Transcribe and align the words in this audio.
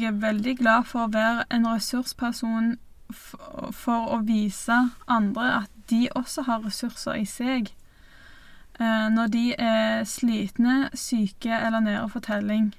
jeg 0.00 0.10
er 0.12 0.20
veldig 0.22 0.56
glad 0.58 0.84
for 0.90 1.06
å 1.06 1.12
være 1.12 1.46
en 1.54 1.66
ressursperson 1.68 2.74
for, 3.12 3.70
for 3.72 4.12
å 4.14 4.20
vise 4.26 4.76
andre 5.06 5.50
at 5.62 5.72
de 5.90 6.08
også 6.14 6.46
har 6.48 6.64
ressurser 6.64 7.20
i 7.20 7.26
seg. 7.28 7.72
Eh, 8.80 9.08
når 9.14 9.26
de 9.30 9.44
er 9.58 10.04
slitne, 10.08 10.88
syke 10.94 11.52
eller 11.52 11.84
nede 11.84 12.08
for 12.10 12.24
telling. 12.24 12.72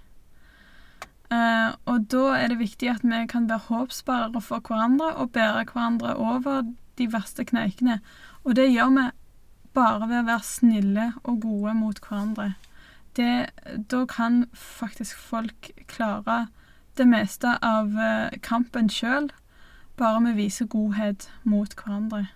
Eh, 1.32 1.70
og 1.86 2.08
da 2.12 2.26
er 2.38 2.52
det 2.52 2.60
viktig 2.60 2.90
at 2.92 3.06
vi 3.06 3.22
kan 3.32 3.50
være 3.50 3.70
håpsbærere 3.70 4.42
for 4.42 4.60
hverandre 4.60 5.14
og 5.16 5.32
bære 5.32 5.66
hverandre 5.72 6.16
over 6.16 6.66
de 6.98 7.08
verste 7.14 7.46
kneikene. 7.46 8.00
Og 8.44 8.56
det 8.56 8.72
gjør 8.72 8.92
vi 8.98 9.08
bare 9.74 10.08
ved 10.10 10.22
å 10.22 10.28
være 10.28 10.48
snille 10.48 11.08
og 11.24 11.42
gode 11.42 11.74
mot 11.80 12.00
hverandre. 12.00 12.54
Det, 13.16 13.48
da 13.92 14.04
kan 14.06 14.46
faktisk 14.54 15.18
folk 15.18 15.72
klare 15.88 16.48
det 16.98 17.08
meste 17.08 17.58
av 17.66 17.98
eh, 18.00 18.38
kampen 18.44 18.90
sjøl, 18.92 19.30
bare 20.00 20.24
vi 20.28 20.36
viser 20.46 20.68
godhet 20.72 21.30
mot 21.44 21.76
hverandre. 21.76 22.28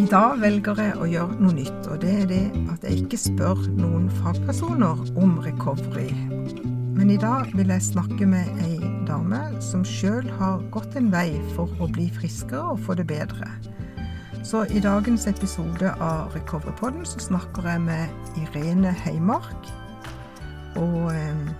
I 0.00 0.06
dag 0.08 0.38
velger 0.40 0.78
jeg 0.80 0.96
å 0.96 1.06
gjøre 1.06 1.36
noe 1.42 1.54
nytt, 1.54 1.86
og 1.92 2.00
det 2.02 2.12
er 2.22 2.28
det 2.30 2.44
at 2.72 2.86
jeg 2.86 3.02
ikke 3.04 3.18
spør 3.20 3.66
noen 3.76 4.08
fagpersoner 4.22 5.02
om 5.20 5.36
recovery. 5.44 6.08
Men 6.96 7.12
i 7.12 7.18
dag 7.20 7.52
vil 7.54 7.70
jeg 7.70 7.84
snakke 7.84 8.26
med 8.28 8.48
ei 8.64 8.78
dame 9.08 9.42
som 9.62 9.84
sjøl 9.86 10.26
har 10.40 10.64
gått 10.74 10.96
en 10.98 11.12
vei 11.12 11.34
for 11.52 11.70
å 11.78 11.90
bli 11.92 12.08
friskere 12.16 12.72
og 12.72 12.82
få 12.86 12.96
det 12.98 13.06
bedre. 13.12 13.46
Så 14.44 14.64
i 14.64 14.80
dagens 14.80 15.26
episode 15.26 15.90
av 16.00 16.32
Recoverypodden 16.32 17.04
så 17.06 17.20
snakker 17.20 17.66
jeg 17.68 17.80
med 17.84 18.36
Irene 18.40 18.88
Heimark. 19.04 19.68
Og 20.80 21.10
eh, 21.12 21.50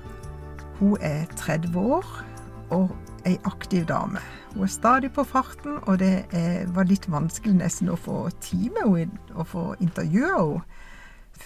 hun 0.78 0.97
er 1.01 1.27
30 1.36 1.77
år 1.77 2.06
og 2.73 2.95
ei 3.28 3.36
aktiv 3.45 3.84
dame. 3.84 4.23
Hun 4.55 4.64
er 4.64 4.73
stadig 4.73 5.12
på 5.12 5.27
farten, 5.28 5.77
og 5.83 5.98
det 6.01 6.25
er, 6.33 6.64
var 6.73 6.89
litt 6.89 7.05
vanskelig 7.12 7.58
nesten 7.58 7.92
å 7.92 7.98
få 8.01 8.31
tid 8.41 8.70
med 8.78 8.89
henne 8.97 9.36
og 9.36 9.51
få 9.53 9.67
intervjue 9.81 10.33
henne. 10.33 10.64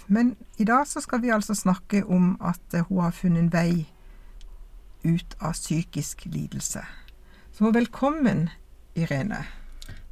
Men 0.06 0.32
i 0.58 0.64
dag 0.70 0.86
så 0.86 1.02
skal 1.02 1.22
vi 1.22 1.34
altså 1.34 1.54
snakke 1.54 2.04
om 2.06 2.36
at 2.42 2.78
hun 2.88 3.02
har 3.02 3.14
funnet 3.14 3.42
en 3.42 3.52
vei 3.52 3.84
ut 5.04 5.36
av 5.40 5.58
psykisk 5.58 6.26
lidelse. 6.30 6.86
Så 7.52 7.74
velkommen, 7.74 8.48
Irene. 8.94 9.44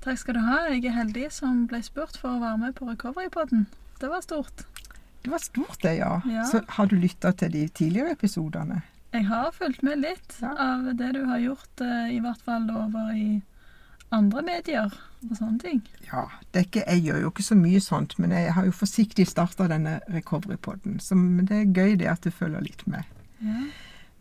Takk 0.02 0.18
skal 0.18 0.34
du 0.34 0.40
ha. 0.42 0.56
Jeg 0.72 0.84
er 0.90 0.96
heldig 0.96 1.28
som 1.34 1.66
ble 1.70 1.78
spurt 1.86 2.16
for 2.18 2.34
å 2.36 2.40
være 2.42 2.58
med 2.58 2.74
på 2.78 2.88
Recoverypodden. 2.90 3.66
Det 4.02 4.08
var 4.10 4.24
stort. 4.24 4.64
Det 5.22 5.30
var 5.30 5.38
stort, 5.38 5.78
det, 5.84 5.92
ja. 6.00 6.16
Ja. 6.26 6.44
Så 6.50 6.62
har 6.76 6.88
du 6.90 6.96
lytta 6.98 7.30
til 7.38 7.52
de 7.54 7.68
tidligere 7.70 8.16
episodene? 8.16 8.80
Jeg 9.12 9.26
har 9.28 9.52
fulgt 9.54 9.82
med 9.86 10.00
litt 10.02 10.38
Ja. 10.40 10.54
av 10.58 10.88
det 10.96 11.12
du 11.14 11.24
har 11.28 11.38
gjort, 11.38 11.80
eh, 11.80 12.16
i 12.16 12.20
hvert 12.20 12.40
fall 12.42 12.68
over 12.70 13.12
i 13.14 13.42
andre 14.10 14.42
medier 14.42 14.90
og 15.22 15.36
sånne 15.36 15.60
ting. 15.60 15.82
Ja, 16.12 16.26
det 16.50 16.58
er 16.60 16.64
ikke, 16.66 16.84
jeg 16.88 17.04
gjør 17.04 17.20
jo 17.20 17.30
ikke 17.30 17.42
så 17.46 17.54
mye 17.56 17.80
sånt, 17.80 18.18
men 18.18 18.30
jeg 18.30 18.52
har 18.52 18.64
jo 18.64 18.72
forsiktig 18.72 19.26
starta 19.28 19.68
denne 19.68 20.00
recovery-podden. 20.10 20.98
Så 21.00 21.14
det 21.46 21.52
er 21.60 21.72
gøy 21.72 21.96
det 21.98 22.08
at 22.08 22.22
du 22.22 22.30
følger 22.30 22.60
litt 22.60 22.86
med. 22.86 23.04
Ja. 23.40 23.60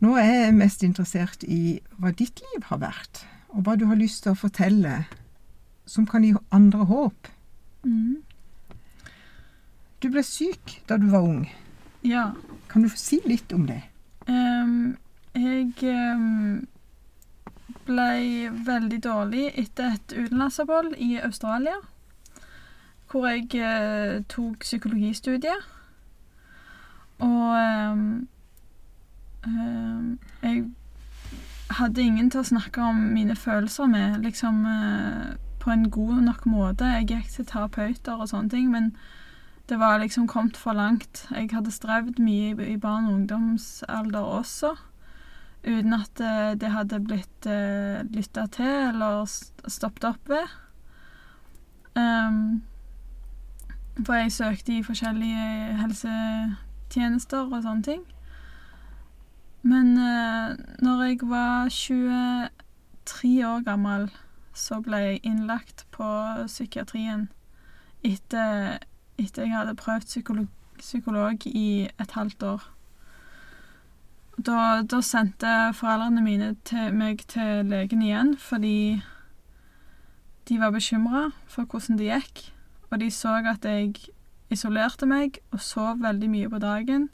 Nå 0.02 0.16
er 0.18 0.46
jeg 0.46 0.54
mest 0.56 0.84
interessert 0.84 1.44
i 1.44 1.80
hva 2.00 2.12
ditt 2.16 2.40
liv 2.54 2.64
har 2.70 2.78
vært, 2.78 3.24
og 3.50 3.64
hva 3.64 3.76
du 3.78 3.86
har 3.88 3.96
lyst 3.96 4.24
til 4.24 4.34
å 4.34 4.38
fortelle 4.38 5.06
som 5.92 6.08
kan 6.08 6.24
gi 6.24 6.34
andre 6.56 6.86
håp. 6.88 7.28
Mm. 7.84 8.22
Du 10.02 10.10
ble 10.10 10.24
syk 10.24 10.80
da 10.88 10.98
du 10.98 11.10
var 11.12 11.28
ung. 11.28 11.46
ja. 12.02 12.32
Kan 12.72 12.86
du 12.86 12.90
si 12.96 13.20
litt 13.28 13.52
om 13.52 13.66
det? 13.68 13.82
Um, 14.32 14.96
jeg 15.36 15.74
um, 16.16 16.62
ble 17.84 18.48
veldig 18.64 19.00
dårlig 19.04 19.50
etter 19.60 19.98
et 19.98 20.14
utenlandsopphold 20.16 20.96
i 20.96 21.18
Australia. 21.20 21.76
Hvor 23.12 23.28
jeg 23.28 23.50
uh, 23.60 24.24
tok 24.32 24.64
psykologistudiet. 24.64 25.68
Og 27.20 27.60
um, 27.60 28.06
jeg 30.42 30.64
hadde 31.76 32.02
ingen 32.02 32.32
til 32.32 32.40
å 32.40 32.48
snakke 32.54 32.88
om 32.88 33.04
mine 33.12 33.36
følelser 33.36 33.88
med, 33.90 34.22
liksom 34.24 34.66
eh, 34.68 35.32
på 35.62 35.72
en 35.72 35.90
god 35.94 36.22
nok 36.26 36.46
måte. 36.50 36.90
Jeg 36.98 37.08
gikk 37.12 37.34
til 37.36 37.46
terapeuter 37.50 38.20
og 38.20 38.32
sånne 38.32 38.50
ting, 38.50 38.72
men 38.74 38.92
det 39.70 39.78
var 39.80 40.02
liksom 40.02 40.28
kommet 40.28 40.58
for 40.58 40.74
langt. 40.74 41.28
Jeg 41.32 41.52
hadde 41.54 41.72
strevd 41.72 42.20
mye 42.20 42.56
i, 42.66 42.78
barn- 42.78 43.08
og 43.08 43.14
ungdomsalder 43.14 44.20
også, 44.20 44.74
uten 45.64 45.94
at 45.94 46.20
eh, 46.20 46.54
det 46.58 46.72
hadde 46.74 47.00
blitt 47.06 47.46
uh, 47.46 48.02
lytta 48.10 48.48
til 48.52 48.74
eller 48.90 49.30
stoppet 49.68 50.10
opp 50.10 50.30
ved. 50.30 50.58
Um, 51.96 52.64
for 54.06 54.14
jeg 54.14 54.32
søkte 54.32 54.74
i 54.74 54.84
forskjellige 54.84 55.78
helsetjenester 55.84 57.46
og 57.46 57.62
sånne 57.64 57.86
ting. 57.86 58.04
Men 59.62 59.94
uh, 60.00 60.58
når 60.82 61.04
jeg 61.06 61.20
var 61.30 61.70
23 61.70 63.48
år 63.48 63.64
gammel, 63.68 64.10
så 64.54 64.82
ble 64.84 64.98
jeg 64.98 65.22
innlagt 65.24 65.86
på 65.96 66.08
psykiatrien 66.48 67.30
etter 68.04 68.80
etter 69.22 69.46
jeg 69.46 69.54
hadde 69.54 69.78
prøvd 69.78 70.08
psykolog, 70.08 70.48
psykolog 70.80 71.46
i 71.46 71.88
et 72.02 72.12
halvt 72.16 72.44
år. 72.44 72.64
Da, 74.42 74.82
da 74.82 75.02
sendte 75.06 75.52
foreldrene 75.78 76.24
mine 76.26 76.56
til 76.66 76.96
meg 76.98 77.22
til 77.30 77.68
legen 77.70 78.02
igjen 78.02 78.32
fordi 78.40 79.02
de 80.50 80.58
var 80.60 80.74
bekymra 80.74 81.28
for 81.48 81.70
hvordan 81.70 82.00
det 82.00 82.10
gikk, 82.10 82.46
og 82.90 83.00
de 83.04 83.12
så 83.14 83.38
at 83.46 83.66
jeg 83.68 83.94
isolerte 84.52 85.06
meg 85.08 85.38
og 85.52 85.62
sov 85.64 86.02
veldig 86.02 86.30
mye 86.32 86.50
på 86.50 86.60
dagen 86.60 87.10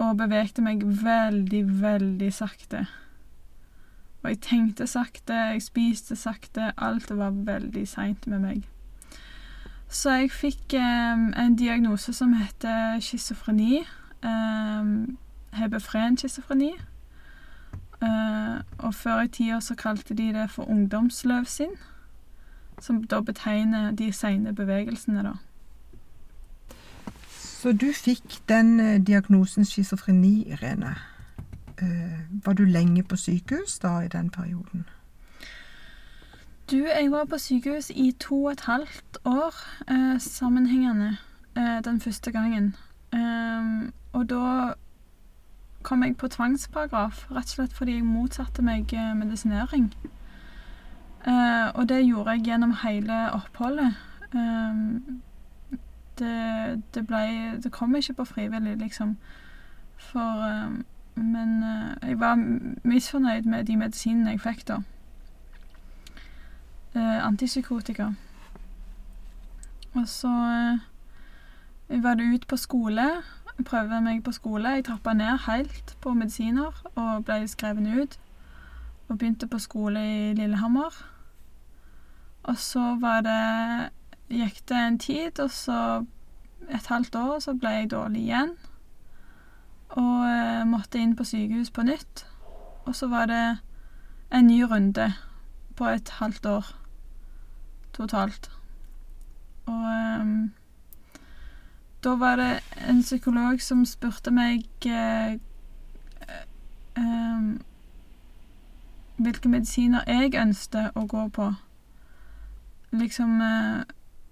og 0.00 0.18
bevegte 0.20 0.62
meg 0.64 0.84
veldig, 0.84 1.64
veldig 1.80 2.28
sakte. 2.32 2.84
Og 4.22 4.30
jeg 4.30 4.40
tenkte 4.40 4.86
sakte, 4.86 5.34
jeg 5.34 5.62
spiste 5.62 6.16
sakte, 6.16 6.72
alt 6.76 7.10
var 7.16 7.30
veldig 7.30 7.86
seint 7.88 8.26
med 8.26 8.38
meg. 8.38 8.68
Så 9.88 10.10
jeg 10.10 10.30
fikk 10.30 10.74
em, 10.78 11.32
en 11.34 11.56
diagnose 11.56 12.12
som 12.12 12.36
heter 12.38 13.00
schizofreni. 13.00 13.80
Um, 14.22 15.18
Hebefren 15.56 16.18
schizofreni. 16.18 16.74
Eh, 18.02 18.60
og 18.78 18.94
før 18.94 19.20
i 19.20 19.28
tida 19.28 19.60
så 19.60 19.74
kalte 19.74 20.14
de 20.14 20.32
det 20.32 20.50
for 20.50 20.64
ungdomsløvsinn. 20.64 21.76
Som 22.80 23.04
da 23.04 23.20
betegner 23.20 23.90
de 23.90 24.12
seine 24.12 24.54
bevegelsene, 24.54 25.22
da. 25.22 25.32
Så 27.30 27.72
du 27.72 27.90
fikk 27.92 28.38
den 28.48 28.80
eh, 28.80 29.00
diagnosen 29.06 29.64
schizofreni, 29.64 30.48
Irene. 30.48 30.94
Eh, 31.80 32.44
var 32.44 32.52
du 32.52 32.64
lenge 32.64 33.02
på 33.02 33.16
sykehus 33.16 33.78
da 33.78 34.00
i 34.00 34.08
den 34.08 34.30
perioden? 34.30 34.86
Du, 36.70 36.76
jeg 36.76 37.10
var 37.10 37.24
på 37.24 37.38
sykehus 37.38 37.90
i 37.90 38.12
to 38.20 38.44
og 38.44 38.52
et 38.52 38.60
halvt 38.60 39.18
år 39.24 39.54
eh, 39.90 40.20
sammenhengende 40.20 41.16
eh, 41.56 41.84
den 41.84 42.00
første 42.00 42.32
gangen. 42.32 42.76
Ehm, 43.14 43.92
og 44.12 44.30
da 44.30 44.72
kom 45.82 46.02
jeg 46.02 46.16
på 46.16 46.28
tvangsparagraf, 46.28 47.26
rett 47.30 47.44
og 47.44 47.48
slett 47.48 47.72
fordi 47.72 47.94
jeg 47.94 48.04
motsatte 48.04 48.62
meg 48.62 48.94
eh, 48.94 49.16
medisinering. 49.16 49.94
Eh, 51.26 51.68
og 51.74 51.88
det 51.88 52.04
gjorde 52.06 52.30
jeg 52.30 52.44
gjennom 52.44 52.76
hele 52.84 53.18
oppholdet. 53.32 53.94
Ehm, 54.34 55.22
det, 56.18 56.82
det 56.94 57.06
ble 57.06 57.60
Det 57.62 57.72
kom 57.72 57.96
ikke 57.96 58.14
på 58.14 58.24
frivillig, 58.24 58.76
liksom. 58.78 59.16
For 59.96 60.46
ehm, 60.46 60.84
Men 61.14 61.62
eh, 61.62 62.08
jeg 62.08 62.20
var 62.20 62.34
misfornøyd 62.82 63.42
med 63.42 63.64
de 63.64 63.76
medisinene 63.76 64.30
jeg 64.30 64.40
fikk 64.40 64.66
da 64.68 64.80
eh, 66.94 67.26
antipsykotika. 67.26 68.12
Og 69.94 70.08
så 70.08 70.32
eh, 71.88 72.02
var 72.02 72.14
det 72.14 72.34
ut 72.34 72.46
på 72.46 72.56
skole. 72.56 73.06
Jeg 73.58 73.64
prøvde 73.64 74.00
meg 74.00 74.24
på 74.24 74.32
skole. 74.32 74.68
Jeg 74.68 74.84
trappa 74.84 75.12
ned 75.12 75.38
helt 75.46 75.96
på 76.00 76.14
medisiner 76.14 76.82
og 76.94 77.24
ble 77.24 77.48
skrevet 77.48 78.02
ut. 78.02 78.18
Og 79.08 79.18
begynte 79.18 79.46
på 79.46 79.58
skole 79.58 80.00
i 80.00 80.34
Lillehammer. 80.34 81.06
Og 82.42 82.56
så 82.58 82.96
var 83.00 83.20
det 83.20 83.90
Gikk 84.30 84.68
det 84.68 84.76
en 84.76 84.98
tid, 84.98 85.40
og 85.40 85.50
så 85.50 86.04
et 86.70 86.86
halvt 86.86 87.14
år, 87.14 87.38
så 87.38 87.54
ble 87.58 87.68
jeg 87.68 87.90
dårlig 87.90 88.20
igjen. 88.20 88.52
Og 89.90 90.26
eh, 90.26 90.66
måtte 90.68 91.00
inn 91.00 91.16
på 91.18 91.26
sykehus 91.26 91.70
på 91.74 91.82
nytt. 91.82 92.26
Og 92.86 92.94
så 92.96 93.08
var 93.10 93.26
det 93.26 93.58
en 94.30 94.46
ny 94.46 94.62
runde 94.62 95.12
på 95.76 95.88
et 95.88 96.10
halvt 96.20 96.46
år 96.46 96.66
totalt. 97.92 98.50
Og 99.66 99.84
um, 100.20 100.52
da 102.04 102.08
var 102.08 102.36
det 102.36 102.60
en 102.88 103.02
psykolog 103.02 103.62
som 103.62 103.84
spurte 103.86 104.30
meg 104.30 104.64
uh, 104.86 105.36
um, 106.98 107.60
hvilke 109.16 109.48
medisiner 109.48 110.06
jeg 110.06 110.34
ønsket 110.40 110.96
å 110.96 111.06
gå 111.06 111.28
på. 111.28 111.52
Liksom 112.90 113.40
uh, 113.40 113.82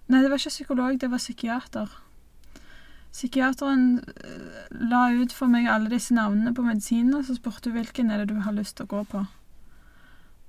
Nei, 0.08 0.22
det 0.24 0.30
var 0.30 0.40
ikke 0.40 0.54
psykolog, 0.54 1.00
det 1.00 1.10
var 1.10 1.20
psykiater. 1.20 1.90
Psykiateren 3.12 3.98
eh, 4.04 4.68
la 4.90 5.08
ut 5.16 5.32
for 5.34 5.50
meg 5.50 5.68
alle 5.70 5.90
disse 5.92 6.14
navnene 6.14 6.54
på 6.54 6.64
medisinene, 6.66 7.24
så 7.24 7.36
spurte 7.38 7.72
hun 7.72 7.78
hvilken 7.80 8.12
er 8.12 8.22
det 8.22 8.34
du 8.34 8.40
har 8.44 8.56
lyst 8.56 8.78
til 8.78 8.88
å 8.88 8.92
gå 8.92 9.02
på. 9.12 9.24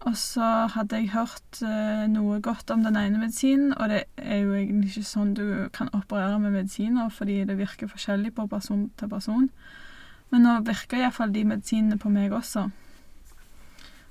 Og 0.07 0.15
så 0.15 0.45
hadde 0.71 0.95
jeg 0.95 1.11
hørt 1.11 1.59
eh, 1.65 2.05
noe 2.07 2.39
godt 2.43 2.71
om 2.71 2.85
den 2.85 2.95
ene 2.95 3.19
medisinen, 3.19 3.73
og 3.75 3.91
det 3.91 4.05
er 4.15 4.45
jo 4.45 4.53
egentlig 4.55 4.93
ikke 4.93 5.09
sånn 5.09 5.33
du 5.35 5.47
kan 5.75 5.91
operere 5.95 6.39
med 6.39 6.55
medisiner, 6.55 7.09
fordi 7.11 7.41
det 7.47 7.57
virker 7.59 7.91
forskjellig 7.91 8.31
på 8.37 8.47
person 8.47 8.87
til 8.99 9.11
person. 9.11 9.49
Men 10.31 10.45
nå 10.45 10.59
virker 10.67 11.01
iallfall 11.01 11.33
de 11.35 11.43
medisinene 11.51 11.99
på 11.99 12.11
meg 12.13 12.31
også. 12.35 12.69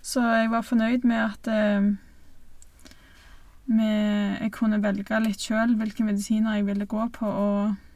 Så 0.04 0.20
jeg 0.24 0.50
var 0.52 0.66
fornøyd 0.66 1.08
med 1.08 1.24
at 1.24 1.48
eh, 1.52 1.88
med, 3.68 4.38
jeg 4.42 4.52
kunne 4.56 4.82
velge 4.84 5.20
litt 5.24 5.40
sjøl 5.44 5.76
hvilke 5.78 6.04
medisiner 6.04 6.58
jeg 6.58 6.68
ville 6.68 6.88
gå 6.88 7.08
på, 7.16 7.28
og 7.28 7.87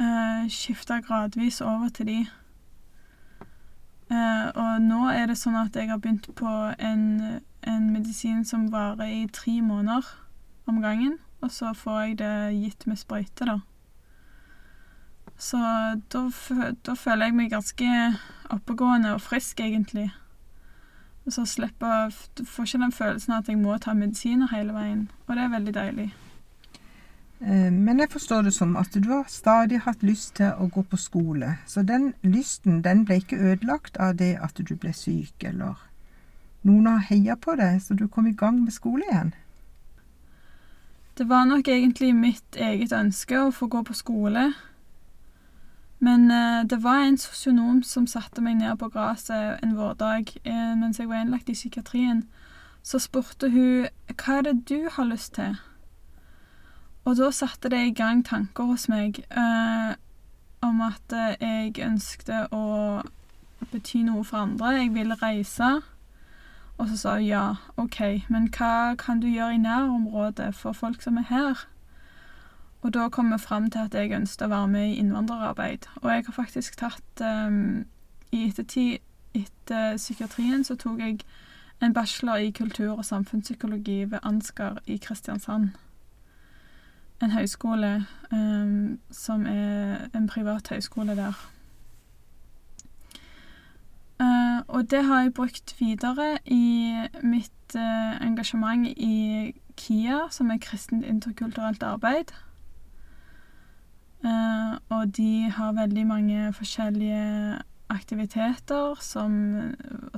eh, 0.00 0.48
skifta 0.48 1.00
gradvis 1.00 1.60
over 1.60 1.88
til 1.88 2.06
de. 2.06 2.18
Eh, 4.10 4.46
og 4.54 4.82
nå 4.82 5.08
er 5.10 5.26
det 5.26 5.38
sånn 5.40 5.58
at 5.58 5.76
jeg 5.76 5.90
har 5.90 5.98
begynt 5.98 6.28
på 6.38 6.50
en, 6.78 7.06
en 7.66 7.88
medisin 7.92 8.44
som 8.46 8.68
varer 8.72 9.10
i 9.10 9.24
tre 9.32 9.60
måneder 9.62 10.06
om 10.66 10.82
gangen, 10.82 11.16
og 11.42 11.50
så 11.50 11.72
får 11.74 12.00
jeg 12.02 12.18
det 12.20 12.36
gitt 12.60 12.86
med 12.86 13.00
sprøyte, 13.00 13.48
da. 13.48 13.58
Så 15.38 15.58
da, 16.12 16.22
da 16.86 16.94
føler 16.96 17.28
jeg 17.28 17.36
meg 17.36 17.50
ganske 17.52 17.88
oppegående 18.54 19.12
og 19.14 19.20
frisk, 19.20 19.60
egentlig. 19.60 20.08
Og 21.26 21.34
så 21.34 21.44
slipper 21.44 22.14
får 22.46 22.68
ikke 22.68 22.82
den 22.84 22.94
følelsen 22.94 23.34
at 23.36 23.48
jeg 23.50 23.58
må 23.58 23.74
ta 23.82 23.92
medisiner 23.94 24.48
hele 24.54 24.72
veien, 24.72 25.10
og 25.26 25.34
det 25.34 25.44
er 25.44 25.52
veldig 25.52 25.74
deilig. 25.74 26.08
Eh, 27.40 27.72
men 27.72 28.00
jeg 28.00 28.10
forstår 28.10 28.42
det 28.42 28.54
som 28.54 28.76
at 28.76 28.94
du 28.94 29.08
har 29.10 29.24
stadig 29.28 29.82
hatt 29.84 30.02
lyst 30.02 30.36
til 30.40 30.52
å 30.56 30.68
gå 30.72 30.82
på 30.82 30.96
skole. 30.96 31.56
Så 31.66 31.82
den 31.82 32.14
lysten 32.22 32.82
den 32.84 33.04
ble 33.04 33.20
ikke 33.20 33.40
ødelagt 33.40 33.96
av 33.96 34.16
det 34.16 34.36
at 34.42 34.56
du 34.56 34.76
ble 34.76 34.92
syk, 34.96 35.44
eller 35.44 35.76
noen 36.62 36.86
har 36.86 37.04
heia 37.10 37.36
på 37.36 37.56
deg, 37.60 37.82
så 37.82 37.94
du 37.94 38.08
kom 38.08 38.26
i 38.26 38.34
gang 38.34 38.62
med 38.64 38.72
skole 38.72 39.04
igjen? 39.10 39.34
Det 41.16 41.28
var 41.28 41.44
nok 41.44 41.68
egentlig 41.68 42.14
mitt 42.14 42.56
eget 42.56 42.92
ønske 42.92 43.38
å 43.40 43.52
få 43.52 43.68
gå 43.72 43.82
på 43.88 43.94
skole. 43.96 44.50
Men 45.98 46.30
eh, 46.30 46.64
det 46.64 46.82
var 46.84 47.04
en 47.04 47.16
sosionom 47.18 47.82
som 47.82 48.06
satte 48.06 48.42
meg 48.44 48.58
ned 48.60 48.76
på 48.80 48.90
gresset 48.92 49.62
en 49.64 49.76
vårdag 49.76 50.34
eh, 50.44 50.74
mens 50.76 51.00
jeg 51.00 51.08
var 51.08 51.22
innlagt 51.22 51.48
i 51.48 51.56
psykiatrien. 51.56 52.26
Så 52.82 53.00
spurte 53.00 53.48
hun 53.50 53.88
hva 54.12 54.38
er 54.38 54.44
det 54.48 54.68
du 54.68 54.88
har 54.92 55.08
lyst 55.08 55.34
til? 55.38 55.56
Og 57.06 57.14
da 57.16 57.30
satte 57.30 57.70
det 57.70 57.82
i 57.86 57.94
gang 57.94 58.24
tanker 58.26 58.66
hos 58.66 58.88
meg 58.90 59.20
eh, 59.30 59.92
om 60.66 60.80
at 60.82 61.12
eh, 61.14 61.36
jeg 61.38 61.78
ønskte 61.86 62.46
å 62.50 62.64
bety 63.70 64.02
noe 64.06 64.24
for 64.26 64.42
andre. 64.42 64.72
Jeg 64.80 64.94
ville 64.94 65.18
reise. 65.22 65.68
Og 66.76 66.90
så 66.90 66.96
sa 66.98 67.14
hun 67.14 67.28
ja, 67.28 67.44
OK, 67.76 68.26
men 68.28 68.50
hva 68.52 68.96
kan 69.00 69.22
du 69.22 69.30
gjøre 69.30 69.54
i 69.54 69.62
nærområdet 69.62 70.50
for 70.54 70.76
folk 70.76 71.02
som 71.02 71.16
er 71.22 71.30
her? 71.30 71.64
Og 72.82 72.92
da 72.94 73.08
kom 73.08 73.32
vi 73.32 73.38
fram 73.38 73.70
til 73.70 73.86
at 73.86 73.94
jeg 73.94 74.12
ønsket 74.12 74.44
å 74.46 74.52
være 74.52 74.68
med 74.74 74.90
i 74.90 74.98
innvandrerarbeid. 75.00 75.88
Og 76.02 76.10
jeg 76.10 76.26
har 76.26 76.36
faktisk 76.36 76.76
tatt 76.76 77.22
um, 77.22 77.86
I 78.32 78.44
ettertid, 78.50 78.98
etter 79.34 79.96
psykiatrien, 79.96 80.64
så 80.64 80.76
tok 80.76 81.00
jeg 81.00 81.18
en 81.82 81.94
bachelor 81.94 82.36
i 82.36 82.50
kultur- 82.50 82.98
og 82.98 83.04
samfunnspsykologi 83.04 84.04
ved 84.10 84.18
Ansgar 84.22 84.78
i 84.86 84.96
Kristiansand. 84.96 85.70
En 87.22 87.32
høyskole 87.32 88.06
um, 88.32 88.98
som 89.10 89.46
er 89.46 90.08
en 90.14 90.26
privat 90.28 90.68
høyskole 90.68 91.16
der. 91.16 91.36
Uh, 94.20 94.60
og 94.68 94.90
det 94.90 95.04
har 95.04 95.22
jeg 95.22 95.34
brukt 95.34 95.74
videre 95.78 96.38
i 96.44 96.92
mitt 97.22 97.76
uh, 97.76 98.16
engasjement 98.24 98.86
i 98.88 99.52
KIA, 99.76 100.26
som 100.30 100.50
er 100.50 100.60
kristent 100.60 101.04
interkulturelt 101.04 101.82
arbeid. 101.82 102.32
Uh, 104.24 104.76
og 104.88 105.16
de 105.16 105.50
har 105.50 105.72
veldig 105.72 106.06
mange 106.06 106.52
forskjellige 106.52 107.58
aktiviteter 107.88 108.96
som, 109.00 109.32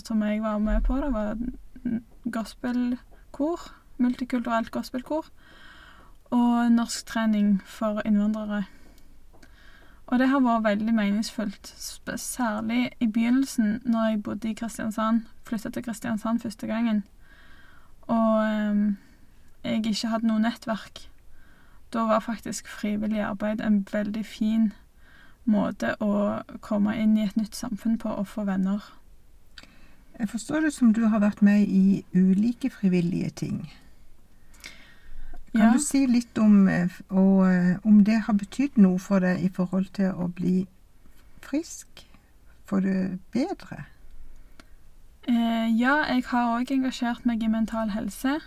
som 0.05 0.23
jeg 0.23 0.43
var 0.43 0.59
med 0.59 0.81
på. 0.83 0.97
Det 0.97 1.13
var 1.13 1.37
gospelkor, 2.33 3.61
multikulturelt 3.99 4.71
gospelkor, 4.71 5.27
og 6.31 6.73
norsktrening 6.73 7.63
for 7.65 8.03
innvandrere. 8.07 8.65
Og 10.07 10.19
det 10.19 10.29
har 10.29 10.41
vært 10.41 10.65
veldig 10.65 10.95
meningsfullt, 10.95 11.75
særlig 12.17 12.91
i 13.01 13.07
begynnelsen, 13.07 13.81
når 13.85 14.09
jeg 14.09 14.23
bodde 14.23 14.51
i 14.51 14.55
Kristiansand. 14.57 15.21
Flytta 15.45 15.71
til 15.71 15.85
Kristiansand 15.85 16.41
første 16.41 16.67
gangen. 16.67 17.05
Og 18.07 18.41
um, 18.73 18.97
jeg 19.65 19.87
ikke 19.87 20.09
hadde 20.09 20.31
noe 20.31 20.41
nettverk 20.41 21.09
da 21.93 22.05
var 22.05 22.21
faktisk 22.21 22.69
frivillig 22.69 23.21
arbeid 23.21 23.61
en 23.61 23.87
veldig 23.93 24.25
fin 24.27 24.73
måte 25.49 25.95
å 26.05 26.43
komme 26.61 26.97
inn 27.01 27.17
i 27.17 27.25
et 27.25 27.37
nytt 27.37 27.57
samfunn 27.57 27.97
på 28.01 28.13
og 28.13 28.29
få 28.29 28.45
venner. 28.45 28.83
Jeg 30.19 30.29
forstår 30.29 30.67
det 30.67 30.73
som 30.75 30.93
du 30.93 31.07
har 31.07 31.23
vært 31.23 31.41
med 31.43 31.65
i 31.65 32.05
ulike 32.13 32.71
frivillige 32.71 33.31
ting. 33.31 33.61
Kan 35.53 35.63
ja. 35.63 35.73
du 35.73 35.79
si 35.81 36.07
litt 36.07 36.39
om, 36.39 36.69
eh, 36.69 36.93
og, 37.09 37.47
eh, 37.49 37.77
om 37.85 38.03
det 38.05 38.21
har 38.27 38.37
betydd 38.37 38.77
noe 38.77 38.99
for 38.99 39.25
deg 39.25 39.41
i 39.45 39.49
forhold 39.49 39.89
til 39.97 40.13
å 40.13 40.29
bli 40.29 40.67
frisk? 41.45 42.05
Få 42.69 42.81
det 42.85 43.19
bedre? 43.33 43.85
Eh, 45.29 45.69
ja, 45.81 46.05
jeg 46.09 46.25
har 46.29 46.55
òg 46.59 46.71
engasjert 46.73 47.25
meg 47.29 47.43
i 47.43 47.49
Mental 47.53 47.91
Helse 47.93 48.39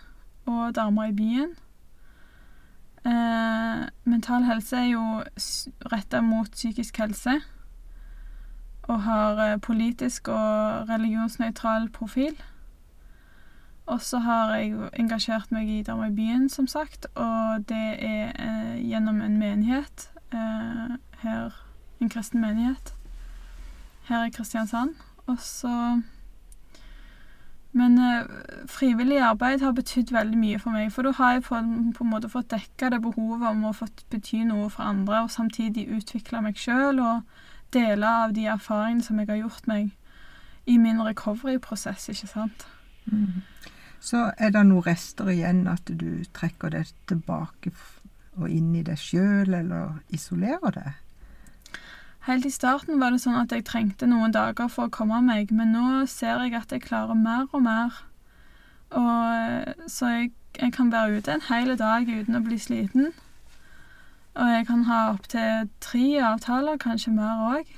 og 0.46 0.76
Damer 0.76 1.10
i 1.10 1.18
byen. 1.18 1.56
Eh, 3.06 3.88
mental 4.04 4.44
helse 4.46 4.78
er 4.78 4.92
jo 4.92 5.24
retta 5.90 6.20
mot 6.22 6.52
psykisk 6.52 7.00
helse 7.02 7.40
og 8.84 9.02
har 9.02 9.40
eh, 9.42 9.60
politisk 9.60 10.28
og 10.28 10.90
religionsnøytral 10.90 11.90
profil. 11.90 12.36
Og 13.92 14.00
så 14.02 14.22
har 14.24 14.54
jeg 14.56 14.90
engasjert 15.00 15.52
meg 15.52 15.68
i 15.70 15.82
Damer 15.84 16.08
i 16.08 16.16
byen, 16.16 16.48
som 16.50 16.68
sagt, 16.68 17.10
og 17.16 17.66
det 17.68 17.88
er 18.00 18.32
eh, 18.40 18.78
gjennom 18.88 19.20
en 19.22 19.38
menighet 19.40 20.08
eh, 20.32 20.96
her 21.26 21.60
En 22.02 22.10
kristen 22.10 22.42
menighet 22.42 22.96
her 24.08 24.24
i 24.26 24.32
Kristiansand. 24.34 24.96
Og 25.28 25.38
så 25.40 26.02
men 27.72 28.00
eh, 28.00 28.26
frivillig 28.68 29.20
arbeid 29.24 29.62
har 29.62 29.72
betydd 29.72 30.12
veldig 30.12 30.38
mye 30.38 30.60
for 30.60 30.76
meg. 30.76 30.90
For 30.92 31.08
da 31.08 31.14
har 31.16 31.38
jeg 31.38 31.46
på, 31.46 31.60
på, 31.96 32.04
en 32.04 32.12
måte 32.12 32.32
fått 32.32 32.52
dekka 32.52 32.90
det 32.92 33.00
behovet 33.04 33.48
om 33.48 33.64
å 33.70 33.76
få 33.76 33.88
bety 34.12 34.44
noe 34.48 34.68
for 34.74 34.84
andre, 34.84 35.24
og 35.24 35.32
samtidig 35.32 35.88
utvikle 35.96 36.42
meg 36.44 36.60
sjøl 36.60 37.00
og 37.00 37.22
dele 37.72 38.08
av 38.26 38.36
de 38.36 38.50
erfaringene 38.52 39.06
som 39.06 39.20
jeg 39.20 39.32
har 39.32 39.40
gjort 39.40 39.70
meg 39.72 39.94
i 40.68 40.76
min 40.78 41.00
recovery-prosess, 41.02 42.10
ikke 42.12 42.28
sant. 42.28 42.68
Mm. 43.06 43.42
Så 44.02 44.32
er 44.42 44.50
det 44.54 44.64
noen 44.66 44.86
rester 44.86 45.30
igjen 45.30 45.68
at 45.70 45.86
du 45.86 46.24
trekker 46.34 46.74
det 46.74 46.88
tilbake 47.10 47.74
og 48.40 48.50
inn 48.50 48.74
i 48.74 48.84
deg 48.86 48.98
sjøl, 48.98 49.54
eller 49.54 50.00
isolerer 50.10 50.74
det? 50.78 50.92
Helt 52.26 52.46
i 52.46 52.54
starten 52.54 53.02
var 53.02 53.14
det 53.14 53.22
sånn 53.24 53.38
at 53.38 53.54
jeg 53.54 53.66
trengte 53.66 54.10
noen 54.10 54.34
dager 54.34 54.70
for 54.70 54.90
å 54.90 54.94
komme 54.94 55.22
meg, 55.26 55.54
men 55.54 55.74
nå 55.74 56.06
ser 56.10 56.42
jeg 56.46 56.56
at 56.58 56.74
jeg 56.74 56.86
klarer 56.86 57.18
mer 57.18 57.48
og 57.52 57.64
mer. 57.66 58.02
Og, 58.98 59.88
så 59.90 60.12
jeg, 60.16 60.32
jeg 60.58 60.74
kan 60.76 60.92
være 60.94 61.18
ute 61.22 61.34
en 61.34 61.48
hel 61.48 61.74
dag 61.78 62.10
uten 62.10 62.38
å 62.38 62.44
bli 62.46 62.60
sliten. 62.62 63.12
Og 64.38 64.54
jeg 64.54 64.68
kan 64.70 64.86
ha 64.88 65.00
opptil 65.12 65.70
tre 65.84 66.06
avtaler, 66.24 66.78
kanskje 66.82 67.14
mer 67.16 67.42
òg. 67.58 67.74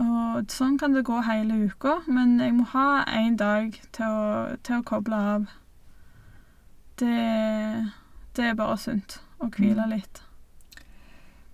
Og 0.00 0.52
sånn 0.52 0.78
kan 0.80 0.94
det 0.96 1.04
gå 1.08 1.20
hele 1.26 1.66
uka, 1.68 1.98
men 2.08 2.38
jeg 2.40 2.54
må 2.56 2.64
ha 2.72 3.02
én 3.12 3.36
dag 3.40 3.74
til 3.92 4.06
å, 4.06 4.56
til 4.64 4.80
å, 4.80 4.86
koble 4.86 5.20
av. 5.34 5.46
Det, 7.00 7.20
det 8.36 8.50
er 8.50 8.58
bare 8.58 8.78
sunt 8.80 9.20
å 9.40 9.50
hvile 9.52 9.86
mm. 9.86 9.94
litt. 9.94 10.22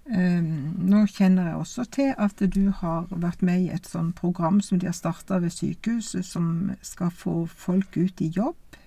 Um, 0.06 0.76
nå 0.86 1.02
kjenner 1.10 1.48
jeg 1.48 1.58
også 1.58 1.84
til 1.96 2.12
at 2.22 2.42
du 2.54 2.70
har 2.78 3.08
vært 3.10 3.42
med 3.42 3.64
i 3.64 3.72
et 3.74 3.88
sånt 3.90 4.14
program 4.14 4.60
som 4.62 4.78
de 4.78 4.86
har 4.86 4.94
starta 4.94 5.40
ved 5.42 5.50
sykehuset, 5.50 6.22
som 6.26 6.70
skal 6.86 7.10
få 7.10 7.48
folk 7.50 7.98
ut 7.98 8.22
i 8.22 8.30
jobb. 8.30 8.78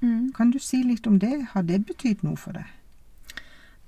Mm. 0.00 0.32
Kan 0.34 0.50
du 0.50 0.58
si 0.58 0.82
litt 0.82 1.06
om 1.06 1.20
det? 1.22 1.52
Har 1.52 1.62
det 1.62 1.84
betydd 1.86 2.26
noe 2.26 2.38
for 2.40 2.58
deg? 2.58 2.66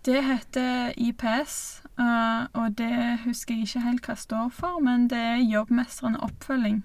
Det 0.04 0.24
heter 0.24 0.92
IPS, 0.96 1.82
eh, 1.98 2.46
og 2.52 2.78
det 2.78 3.18
husker 3.24 3.54
jeg 3.54 3.62
ikke 3.62 3.80
helt 3.80 4.06
hva 4.06 4.14
det 4.14 4.22
står 4.22 4.48
for, 4.54 4.78
men 4.80 5.08
det 5.10 5.18
er 5.18 5.42
jobbmestrende 5.42 6.20
oppfølging. 6.20 6.84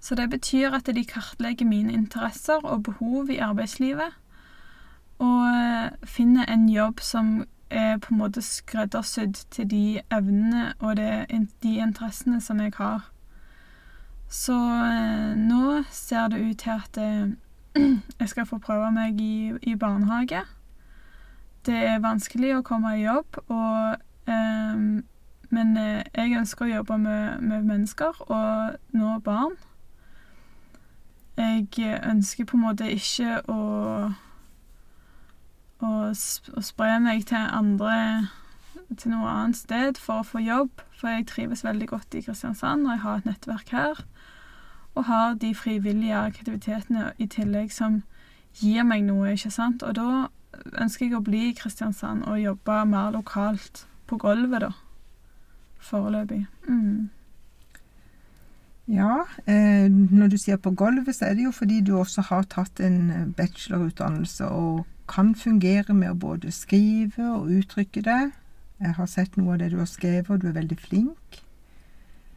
Så 0.00 0.14
det 0.14 0.30
betyr 0.30 0.70
at 0.70 0.86
de 0.86 1.04
kartlegger 1.04 1.66
mine 1.66 1.92
interesser 1.92 2.60
og 2.64 2.82
behov 2.82 3.30
i 3.30 3.36
arbeidslivet, 3.36 4.12
og 5.18 5.48
eh, 5.48 5.90
finner 6.04 6.44
en 6.52 6.68
jobb 6.68 7.00
som 7.00 7.44
er 7.70 7.96
på 7.96 8.14
en 8.14 8.18
måte 8.18 8.42
skreddersydd 8.42 9.34
til 9.50 9.70
de 9.70 10.00
evnene 10.12 10.74
og 10.78 10.96
de 10.96 11.76
interessene 11.78 12.40
som 12.40 12.60
jeg 12.60 12.72
har. 12.76 13.08
Så 14.28 14.56
eh, 14.56 15.36
nå 15.36 15.82
ser 15.90 16.28
det 16.28 16.40
ut 16.50 16.58
til 16.58 16.70
at 16.70 16.98
jeg 18.20 18.28
skal 18.28 18.46
få 18.46 18.58
prøve 18.58 18.92
meg 18.92 19.20
i, 19.20 19.52
i 19.62 19.74
barnehage. 19.76 20.42
Det 21.66 21.78
er 21.78 22.02
vanskelig 22.02 22.56
å 22.56 22.64
komme 22.66 22.96
i 22.96 23.04
jobb, 23.04 23.38
og, 23.46 24.00
eh, 24.26 24.80
men 25.52 25.76
jeg 25.76 26.38
ønsker 26.38 26.66
å 26.66 26.72
jobbe 26.72 26.98
med, 26.98 27.42
med 27.44 27.68
mennesker 27.68 28.18
og 28.26 28.78
nå 28.96 29.18
barn. 29.22 29.54
Jeg 31.36 32.02
ønsker 32.02 32.44
på 32.44 32.56
en 32.56 32.64
måte 32.66 32.90
ikke 32.92 33.40
å 33.48 33.60
å, 35.82 36.12
å 36.12 36.62
spre 36.62 36.98
meg 37.02 37.26
til 37.30 37.42
andre 37.42 37.96
til 38.98 39.14
noe 39.14 39.28
annet 39.30 39.56
sted 39.56 39.98
for 40.00 40.20
å 40.20 40.26
få 40.26 40.42
jobb, 40.44 40.82
for 40.98 41.08
jeg 41.08 41.26
trives 41.30 41.64
veldig 41.64 41.88
godt 41.88 42.14
i 42.16 42.22
Kristiansand, 42.24 42.86
og 42.86 42.92
jeg 42.92 43.02
har 43.04 43.20
et 43.20 43.28
nettverk 43.28 43.72
her. 43.72 44.02
Og 44.94 45.06
har 45.08 45.34
de 45.40 45.54
frivillige 45.56 46.18
aktivitetene 46.18 47.12
i 47.16 47.26
tillegg 47.26 47.72
som 47.72 48.02
gir 48.60 48.84
meg 48.84 49.06
noe, 49.06 49.32
ikke 49.32 49.52
sant. 49.52 49.84
Og 49.86 49.96
da 49.96 50.26
ønsker 50.80 51.06
jeg 51.06 51.16
å 51.18 51.24
bli 51.24 51.48
i 51.48 51.56
Kristiansand 51.56 52.26
og 52.28 52.40
jobbe 52.40 52.78
mer 52.90 53.10
lokalt 53.14 53.86
på 54.10 54.18
gulvet, 54.20 54.66
da. 54.66 54.72
Foreløpig. 55.82 56.44
Mm. 56.68 57.10
Ja, 58.92 59.24
eh, 59.46 59.88
når 59.88 60.32
du 60.32 60.38
sier 60.38 60.58
på 60.58 60.74
gulvet, 60.74 61.14
så 61.16 61.30
er 61.30 61.36
det 61.38 61.46
jo 61.46 61.54
fordi 61.54 61.80
du 61.80 61.94
også 61.96 62.24
har 62.28 62.48
tatt 62.50 62.80
en 62.82 63.32
bachelorutdannelse 63.36 64.48
og 64.50 64.84
kan 65.08 65.34
fungere 65.34 65.94
med 65.94 66.10
å 66.10 66.18
både 66.18 66.52
skrive 66.54 67.28
og 67.36 67.50
uttrykke 67.50 68.02
det. 68.02 68.22
Jeg 68.82 68.96
har 68.98 69.06
sett 69.06 69.36
noe 69.38 69.54
av 69.54 69.62
det 69.62 69.70
du 69.72 69.78
har 69.78 69.90
skrevet, 69.90 70.30
og 70.30 70.42
du 70.42 70.48
er 70.50 70.58
veldig 70.58 70.78
flink. 70.80 71.42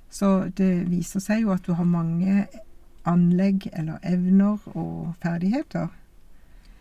Så 0.09 0.51
det 0.57 0.87
viser 0.89 1.23
seg 1.23 1.43
jo 1.43 1.53
at 1.55 1.65
du 1.65 1.73
har 1.73 1.87
mange 1.89 2.45
anlegg 3.09 3.67
eller 3.73 3.99
evner 4.05 4.61
og 4.73 5.15
ferdigheter. 5.21 5.89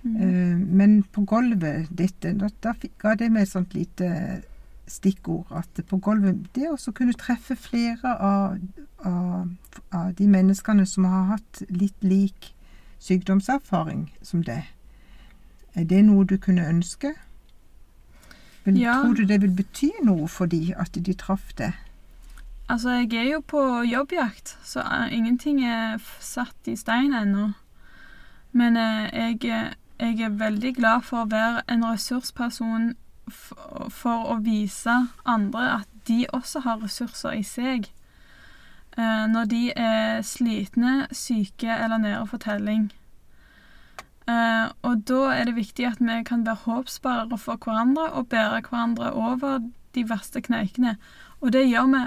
Mm. 0.04 0.16
Eh, 0.16 0.58
men 0.58 1.02
på 1.02 1.24
gulvet 1.24 1.88
ditt, 1.90 2.20
da, 2.22 2.48
da 2.62 2.74
ga 3.00 3.14
det 3.16 3.30
meg 3.32 3.46
et 3.46 3.54
sånt 3.54 3.74
lite 3.74 4.42
stikkord. 4.86 5.46
At 5.50 5.80
på 5.88 5.98
gulvet 5.98 6.44
Det 6.54 6.68
å 6.68 6.92
kunne 6.92 7.16
treffe 7.16 7.56
flere 7.56 8.12
av, 8.20 8.58
av, 9.04 9.48
av, 9.90 10.12
de 10.18 10.28
menneskene 10.28 10.86
som 10.86 11.08
har 11.08 11.24
hatt 11.36 11.62
litt 11.70 12.04
lik 12.04 12.52
sykdomserfaring 13.00 14.10
som 14.22 14.44
det, 14.44 14.62
er 15.74 15.84
det 15.84 16.04
noe 16.04 16.24
du 16.24 16.36
kunne 16.38 16.68
ønske? 16.68 17.14
Vil, 18.64 18.78
ja. 18.80 19.00
Tror 19.02 19.14
du 19.14 19.24
det 19.28 19.40
vil 19.42 19.52
bety 19.56 19.90
noe 20.04 20.28
for 20.28 20.48
de 20.48 20.72
at 20.76 20.94
de 20.96 21.16
traff 21.16 21.52
det? 21.56 21.72
Altså, 22.68 22.90
jeg 23.04 23.12
er 23.12 23.26
jo 23.34 23.40
på 23.44 23.60
jobbjakt, 23.84 24.54
så 24.64 24.80
uh, 24.80 25.12
ingenting 25.12 25.64
er 25.64 25.98
satt 26.20 26.68
i 26.68 26.76
stein 26.76 27.12
ennå. 27.12 27.50
Men 28.54 28.76
eh, 28.76 29.10
jeg, 29.42 29.74
jeg, 29.98 30.20
er 30.20 30.38
veldig 30.38 30.74
glad 30.76 31.04
for 31.06 31.24
å 31.24 31.30
være 31.30 31.62
en 31.68 31.84
ressursperson 31.86 32.94
for, 33.28 33.88
for 33.90 34.32
å 34.34 34.38
vise 34.44 34.94
andre 35.24 35.68
at 35.80 35.88
de 36.08 36.24
også 36.32 36.64
har 36.64 36.82
ressurser 36.82 37.38
i 37.38 37.44
seg. 37.46 37.88
Eh, 38.98 39.24
når 39.30 39.48
de 39.50 39.62
er 39.76 40.20
slitne, 40.22 41.06
syke 41.10 41.70
eller 41.72 41.98
nede 41.98 42.26
for 42.30 42.42
telling. 42.42 42.90
Eh, 44.28 44.66
og 44.82 45.02
da 45.08 45.22
er 45.34 45.48
det 45.48 45.56
viktig 45.56 45.86
at 45.88 46.00
vi 46.00 46.20
kan 46.24 46.46
være 46.46 46.64
håpsbærere 46.64 47.38
for 47.38 47.60
hverandre 47.60 48.10
og 48.12 48.28
bære 48.32 48.62
hverandre 48.68 49.12
over 49.12 49.58
de 49.94 50.04
verste 50.08 50.40
kneikene. 50.40 50.96
Og 51.40 51.52
det 51.52 51.66
gjør 51.68 51.90
vi 51.92 52.04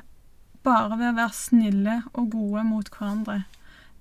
bare 0.63 0.98
ved 0.98 1.12
å 1.12 1.17
være 1.20 1.36
snille 1.36 1.98
og 2.13 2.32
gode 2.32 2.63
mot 2.67 2.89
hverandre. 2.89 3.44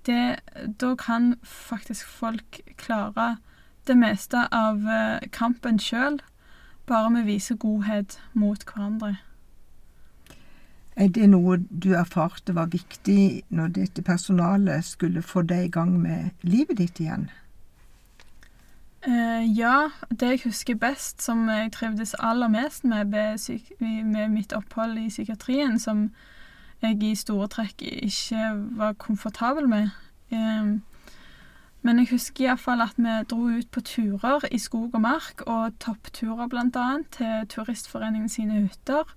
Det, 0.07 0.39
da 0.79 0.95
kan 0.95 1.35
faktisk 1.43 2.07
folk 2.07 2.61
klare 2.79 3.35
det 3.87 3.97
meste 3.97 4.47
av 4.53 4.83
uh, 4.83 5.23
kampen 5.31 5.79
sjøl, 5.79 6.19
bare 6.87 7.13
vi 7.17 7.23
viser 7.33 7.59
godhet 7.59 8.19
mot 8.33 8.63
hverandre. 8.67 9.17
Er 10.97 11.11
det 11.13 11.27
noe 11.29 11.59
du 11.69 11.91
erfarte 11.93 12.55
var 12.57 12.71
viktig 12.73 13.43
når 13.53 13.75
dette 13.75 14.01
personalet 14.01 14.85
skulle 14.85 15.21
få 15.21 15.43
deg 15.45 15.67
i 15.67 15.73
gang 15.75 15.91
med 16.01 16.31
livet 16.41 16.79
ditt 16.79 17.01
igjen? 17.03 17.27
Eh, 19.05 19.43
ja, 19.59 19.89
det 20.09 20.31
jeg 20.31 20.41
husker 20.47 20.75
best, 20.75 21.21
som 21.21 21.45
jeg 21.49 21.71
trivdes 21.71 22.15
aller 22.19 22.47
mest 22.47 22.83
med 22.83 23.05
med 23.05 24.29
mitt 24.29 24.53
opphold 24.53 24.97
i 24.97 25.09
psykiatrien, 25.09 25.79
som 25.79 26.09
jeg 26.81 27.03
i 27.03 27.15
store 27.15 27.47
trekk 27.47 27.81
ikke 27.81 28.49
var 28.77 28.93
komfortabel 28.93 29.69
med. 29.69 29.89
Um, 30.31 30.81
men 31.87 32.01
jeg 32.01 32.09
husker 32.11 32.49
iallfall 32.49 32.81
at 32.83 32.97
vi 32.99 33.13
dro 33.31 33.45
ut 33.47 33.69
på 33.71 33.81
turer 33.87 34.43
i 34.51 34.59
skog 34.59 34.95
og 34.97 35.03
mark, 35.05 35.45
og 35.47 35.77
toppturer 35.79 36.51
annet, 36.51 37.07
til 37.15 37.45
Turistforeningen 37.47 38.27
sine 38.29 38.59
hytter. 38.65 39.07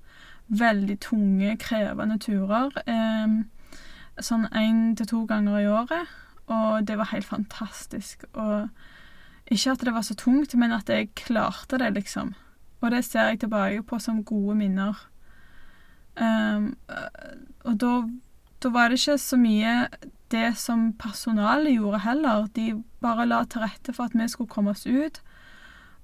Veldig 0.46 1.00
tunge, 1.02 1.56
krevende 1.58 2.18
turer. 2.22 2.70
Eh, 2.86 3.34
sånn 4.22 4.46
én 4.54 4.94
til 4.94 5.10
to 5.10 5.24
ganger 5.26 5.58
i 5.58 5.66
året. 5.66 6.14
Og 6.46 6.86
det 6.86 6.98
var 6.98 7.10
helt 7.10 7.26
fantastisk. 7.26 8.22
Og 8.34 8.68
ikke 9.50 9.74
at 9.74 9.84
det 9.86 9.94
var 9.94 10.06
så 10.06 10.14
tungt, 10.14 10.54
men 10.54 10.72
at 10.72 10.88
jeg 10.88 11.10
klarte 11.18 11.78
det, 11.78 11.90
liksom. 11.94 12.34
Og 12.80 12.90
det 12.94 13.04
ser 13.04 13.32
jeg 13.32 13.40
tilbake 13.40 13.82
på 13.82 13.98
som 13.98 14.22
gode 14.24 14.54
minner. 14.62 14.94
Um, 16.14 16.76
og 17.64 17.80
da, 17.80 17.92
da 18.62 18.70
var 18.70 18.88
det 18.88 19.00
ikke 19.00 19.18
så 19.18 19.38
mye 19.40 19.74
det 20.30 20.56
som 20.56 20.92
personalet 20.92 21.74
gjorde 21.74 22.04
heller. 22.04 22.46
De 22.56 22.82
bare 23.00 23.26
la 23.26 23.44
til 23.44 23.64
rette 23.64 23.92
for 23.92 24.04
at 24.08 24.14
vi 24.14 24.28
skulle 24.28 24.50
komme 24.50 24.70
oss 24.70 24.86
ut, 24.86 25.22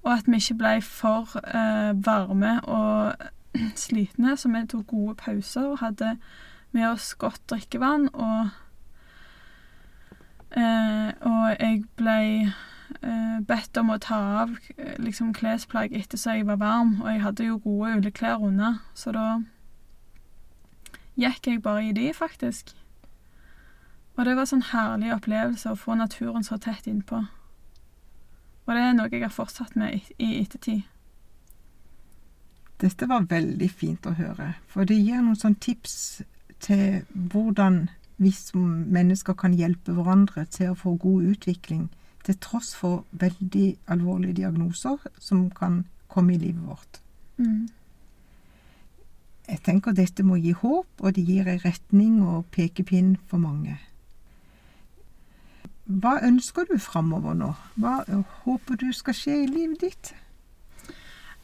og 0.03 0.13
at 0.13 0.27
vi 0.27 0.39
ikke 0.39 0.59
ble 0.59 0.75
for 0.81 1.39
uh, 1.43 2.05
varme 2.05 2.59
og 2.63 3.13
slitne, 3.85 4.37
så 4.37 4.51
vi 4.53 4.67
tok 4.67 4.87
gode 4.87 5.15
pauser 5.15 5.73
og 5.73 5.81
hadde 5.81 6.17
med 6.71 6.87
oss 6.89 7.13
godt 7.15 7.41
drikkevann. 7.49 8.09
Og, 8.13 8.49
uh, 10.57 11.09
og 11.21 11.55
jeg 11.59 11.83
ble 11.97 12.21
eh, 13.01 13.37
bedt 13.47 13.77
om 13.77 13.91
å 13.91 13.99
ta 14.01 14.17
av 14.43 14.55
eh, 14.77 14.95
liksom, 15.01 15.33
klesplagg 15.35 15.95
etter 15.97 16.19
så 16.19 16.37
jeg 16.37 16.47
var 16.47 16.61
varm, 16.61 16.97
og 17.03 17.11
jeg 17.11 17.23
hadde 17.23 17.47
jo 17.49 17.61
gode 17.63 17.97
ullklær 17.97 18.43
under, 18.47 18.81
så 18.97 19.13
da 19.15 19.27
gikk 21.17 21.49
jeg 21.49 21.63
bare 21.65 21.87
i 21.89 21.95
de, 21.97 22.11
faktisk. 22.13 22.75
Og 24.17 24.25
det 24.25 24.33
var 24.37 24.49
sånn 24.49 24.65
herlig 24.71 25.11
opplevelse 25.13 25.71
å 25.71 25.77
få 25.77 25.95
naturen 25.97 26.45
så 26.45 26.57
tett 26.61 26.87
innpå. 26.89 27.21
Og 28.67 28.73
det 28.73 28.83
er 28.83 28.95
noe 28.97 29.11
jeg 29.13 29.23
har 29.23 29.33
fortsatt 29.33 29.77
med 29.79 30.09
i 30.17 30.31
ettertid. 30.41 30.81
Dette 32.81 33.07
var 33.09 33.29
veldig 33.29 33.69
fint 33.73 34.05
å 34.05 34.15
høre, 34.17 34.51
for 34.69 34.85
det 34.85 34.97
gir 34.99 35.21
noen 35.21 35.37
sånn 35.37 35.55
tips 35.61 36.21
til 36.61 36.99
hvordan 37.13 37.87
vi 38.21 38.31
som 38.33 38.83
mennesker 38.93 39.37
kan 39.37 39.55
hjelpe 39.57 39.93
hverandre 39.93 40.45
til 40.53 40.73
å 40.73 40.77
få 40.77 40.95
god 41.01 41.31
utvikling 41.33 41.87
til 42.25 42.37
tross 42.43 42.73
for 42.75 43.05
veldig 43.11 43.67
alvorlige 43.93 44.41
diagnoser 44.41 45.01
som 45.21 45.47
kan 45.53 45.85
komme 46.11 46.35
i 46.35 46.41
livet 46.41 46.63
vårt. 46.65 47.01
Mm. 47.37 47.67
Jeg 49.47 49.61
tenker 49.63 49.95
dette 49.95 50.25
må 50.27 50.35
gi 50.41 50.51
håp, 50.51 50.89
og 50.99 51.13
det 51.15 51.23
gir 51.23 51.47
en 51.47 51.61
retning 51.63 52.19
og 52.25 52.49
pekepinn 52.51 53.15
for 53.29 53.39
mange. 53.39 53.77
Hva 55.87 56.17
ønsker 56.27 56.67
du 56.67 56.77
framover 56.79 57.33
nå? 57.33 57.53
Hva 57.79 58.03
håper 58.43 58.75
du 58.75 58.91
skal 58.93 59.15
skje 59.15 59.43
i 59.43 59.47
livet 59.47 59.81
ditt? 59.81 60.13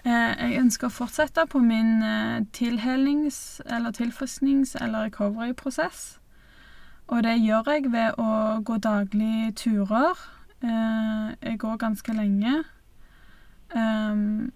Eh, 0.04 0.34
jeg 0.36 0.60
ønsker 0.60 0.90
å 0.90 0.92
fortsette 0.92 1.46
på 1.48 1.60
min 1.64 2.04
tilhelings- 2.04 2.52
tilhelnings- 2.52 3.62
eller 3.66 3.92
tilfrisknings- 3.92 4.76
eller 4.84 5.08
recovery-prosess. 5.08 6.20
Og 7.08 7.24
det 7.24 7.40
gjør 7.40 7.72
jeg 7.72 7.92
ved 7.92 8.20
å 8.20 8.60
gå 8.64 8.78
daglig 8.78 9.56
turer 9.56 10.18
Eh, 10.64 11.34
jeg 11.42 11.60
går 11.60 11.78
ganske 11.78 12.14
lenge. 12.14 12.64
Um, 13.76 14.54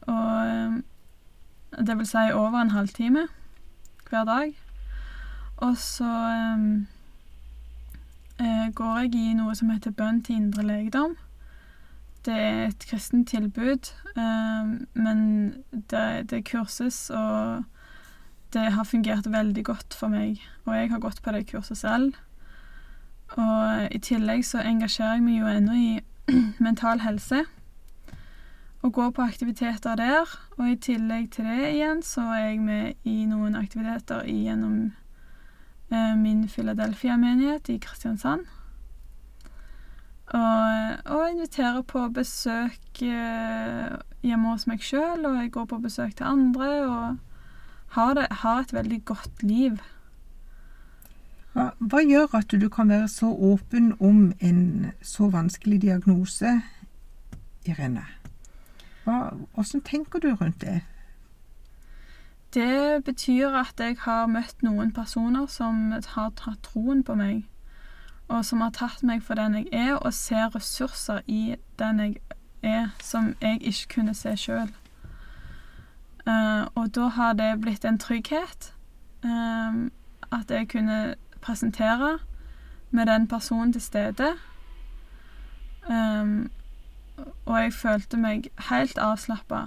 og 0.00 0.46
eh, 0.46 0.72
det 1.86 1.98
vil 1.98 2.06
si 2.06 2.16
over 2.32 2.60
en 2.60 2.70
halvtime 2.70 3.28
hver 4.10 4.24
dag. 4.24 4.58
Og 5.56 5.76
så 5.76 6.04
um, 6.54 6.86
går 8.74 8.98
jeg 9.02 9.14
i 9.14 9.34
noe 9.36 9.54
som 9.58 9.70
heter 9.70 9.92
bønn 9.92 10.22
til 10.24 10.36
indre 10.36 10.62
legedom. 10.64 11.16
det 12.24 12.34
er 12.36 12.66
et 12.66 12.86
kristent 12.88 13.28
tilbud, 13.28 13.92
eh, 14.16 14.70
men 14.92 15.20
det, 15.72 16.30
det 16.30 16.44
kurses, 16.44 17.10
og 17.10 17.64
det 18.52 18.72
har 18.72 18.84
fungert 18.84 19.32
veldig 19.32 19.64
godt 19.64 19.94
for 19.94 20.08
meg. 20.08 20.42
Og 20.64 20.74
jeg 20.76 20.90
har 20.90 20.98
gått 20.98 21.22
på 21.22 21.32
det 21.32 21.46
kurset 21.48 21.78
selv. 21.78 22.12
Og 23.38 23.88
i 23.94 23.98
tillegg 23.98 24.44
så 24.44 24.62
engasjerer 24.66 25.18
jeg 25.18 25.24
meg 25.24 25.38
jo 25.38 25.50
ennå 25.54 25.72
i 25.78 26.00
mental 26.66 27.00
helse. 27.00 27.44
Og 28.82 28.92
går 28.92 29.10
på 29.10 29.22
aktiviteter 29.22 29.96
der. 29.96 30.38
Og 30.58 30.70
i 30.70 30.76
tillegg 30.76 31.30
til 31.32 31.44
det 31.44 31.72
igjen 31.74 32.02
så 32.02 32.26
er 32.34 32.46
jeg 32.50 32.60
med 32.60 32.92
i 33.04 33.24
noen 33.30 33.56
aktiviteter 33.56 34.26
gjennom 34.26 34.90
eh, 34.90 34.99
min 35.90 36.48
Philadelphia-menighet 36.48 37.68
i 37.68 37.78
Kristiansand. 37.82 38.46
Og, 40.30 40.96
og 41.04 41.30
inviterer 41.30 41.82
på 41.82 42.08
besøk 42.14 43.02
eh, 43.02 43.96
hjemme 44.22 44.52
hos 44.52 44.68
meg 44.70 44.84
sjøl, 44.84 45.24
og 45.26 45.40
jeg 45.40 45.50
går 45.56 45.64
på 45.72 45.78
besøk 45.82 46.14
til 46.16 46.28
andre, 46.30 46.68
og 46.86 47.16
har, 47.96 48.14
det, 48.14 48.26
har 48.30 48.60
et 48.60 48.74
veldig 48.74 49.00
godt 49.04 49.42
liv. 49.42 49.80
Hva, 51.52 51.72
hva 51.82 52.02
gjør 52.06 52.36
at 52.38 52.54
du 52.54 52.68
kan 52.70 52.92
være 52.92 53.08
så 53.10 53.26
åpen 53.26 53.90
om 53.98 54.30
en 54.38 54.92
så 55.02 55.26
vanskelig 55.34 55.80
diagnose, 55.82 56.60
Irene? 57.66 58.06
Hva, 59.02 59.32
hvordan 59.56 59.82
tenker 59.82 60.22
du 60.22 60.30
rundt 60.34 60.60
det? 60.62 60.78
Det 62.54 63.04
betyr 63.04 63.54
at 63.54 63.78
jeg 63.78 63.96
har 64.00 64.26
møtt 64.26 64.62
noen 64.62 64.92
personer 64.92 65.46
som 65.46 65.92
har 65.92 66.32
tatt 66.34 66.62
troen 66.66 67.04
på 67.06 67.14
meg 67.14 67.44
og 68.30 68.44
som 68.44 68.60
har 68.60 68.70
tatt 68.70 69.02
meg 69.02 69.22
for 69.26 69.34
den 69.34 69.56
jeg 69.58 69.66
er, 69.72 69.94
og 69.96 70.14
ser 70.14 70.54
ressurser 70.54 71.20
i 71.26 71.56
den 71.78 72.00
jeg 72.00 72.20
er, 72.62 72.88
som 73.02 73.34
jeg 73.42 73.58
ikke 73.60 73.94
kunne 73.94 74.14
se 74.14 74.36
sjøl. 74.38 74.70
Eh, 76.26 76.64
og 76.74 76.94
da 76.94 77.08
har 77.16 77.32
det 77.32 77.60
blitt 77.60 77.84
en 77.84 77.98
trygghet. 77.98 78.74
Um, 79.22 79.92
at 80.32 80.50
jeg 80.50 80.68
kunne 80.68 81.14
presentere 81.40 82.18
med 82.90 83.06
den 83.06 83.28
personen 83.28 83.72
til 83.72 83.82
stede. 83.82 84.30
Um, 85.90 86.50
og 87.46 87.62
jeg 87.62 87.72
følte 87.72 88.16
meg 88.16 88.48
helt 88.70 88.98
avslappa. 88.98 89.66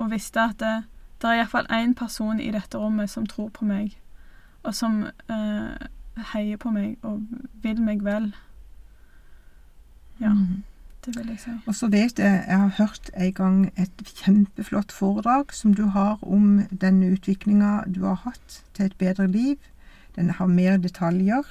Og 0.00 0.10
visste 0.10 0.40
at 0.40 0.58
det, 0.60 0.74
det 1.22 1.30
er 1.30 1.42
iallfall 1.42 1.68
én 1.74 1.94
person 1.94 2.40
i 2.40 2.50
dette 2.54 2.78
rommet 2.78 3.10
som 3.12 3.26
tror 3.28 3.50
på 3.54 3.68
meg, 3.68 3.96
og 4.62 4.74
som 4.76 5.04
uh, 5.28 5.88
heier 6.32 6.56
på 6.60 6.72
meg 6.72 6.96
og 7.06 7.22
vil 7.62 7.80
meg 7.84 8.04
vel. 8.04 8.32
Ja, 10.20 10.32
mm. 10.34 10.62
det 11.04 11.16
vil 11.16 11.32
jeg 11.32 11.40
si. 11.40 11.54
Og 11.66 11.74
så 11.74 11.88
vet 11.88 12.18
jeg, 12.18 12.44
jeg 12.48 12.58
har 12.58 12.74
hørt 12.78 13.10
en 13.14 13.32
gang 13.32 13.72
et 13.76 14.04
kjempeflott 14.20 14.92
foredrag 14.92 15.54
som 15.56 15.74
du 15.74 15.86
har 15.94 16.18
om 16.22 16.62
denne 16.80 17.12
utviklinga 17.14 17.80
du 17.88 18.04
har 18.04 18.20
hatt 18.24 18.62
til 18.74 18.90
et 18.90 18.96
bedre 19.00 19.26
liv. 19.26 19.56
Den 20.16 20.30
har 20.30 20.46
mer 20.46 20.76
detaljer. 20.76 21.44